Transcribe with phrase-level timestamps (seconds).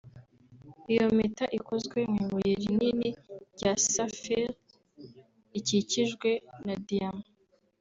[0.91, 3.09] Iyo mpeta ikozwe mu ibuye rinini
[3.55, 4.45] rya saphir
[5.51, 6.29] rikikijwe
[6.65, 7.25] na diyama